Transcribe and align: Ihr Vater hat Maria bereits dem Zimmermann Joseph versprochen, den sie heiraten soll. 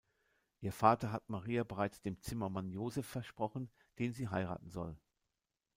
Ihr 0.61 0.73
Vater 0.73 1.11
hat 1.11 1.29
Maria 1.29 1.63
bereits 1.63 2.01
dem 2.01 2.19
Zimmermann 2.23 2.71
Joseph 2.71 3.05
versprochen, 3.07 3.69
den 3.99 4.13
sie 4.13 4.29
heiraten 4.29 4.67
soll. 4.71 4.97